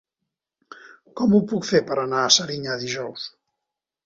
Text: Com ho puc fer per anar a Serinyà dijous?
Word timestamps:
Com 1.21 1.35
ho 1.35 1.41
puc 1.51 1.67
fer 1.73 1.83
per 1.91 1.99
anar 2.05 2.23
a 2.25 2.33
Serinyà 2.39 2.79
dijous? 2.87 3.29